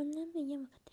[0.00, 0.64] こんなの家も